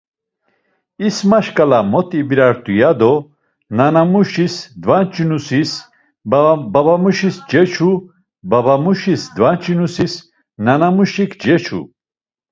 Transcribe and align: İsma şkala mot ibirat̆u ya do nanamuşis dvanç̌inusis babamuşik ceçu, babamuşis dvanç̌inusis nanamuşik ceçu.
İsma 1.07 1.39
şkala 1.45 1.79
mot 1.91 2.09
ibirat̆u 2.21 2.73
ya 2.81 2.91
do 2.99 3.13
nanamuşis 3.77 4.55
dvanç̌inusis 4.81 5.71
babamuşik 6.73 7.37
ceçu, 7.51 7.91
babamuşis 8.49 9.21
dvanç̌inusis 9.35 10.13
nanamuşik 10.65 11.31
ceçu. 11.41 11.81